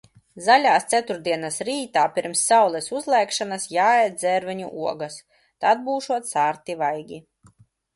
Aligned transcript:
Zaļās 0.43 0.87
Ceturtdienas 0.93 1.59
rītā 1.67 2.07
pirms 2.15 2.41
saules 2.49 2.89
uzlēkšanas 3.01 3.69
jāēd 3.77 4.19
dzērveņu 4.25 4.75
ogas, 4.91 5.23
tad 5.65 5.89
būšot 5.89 6.35
sārti 6.37 6.83
vaigi. 6.87 7.27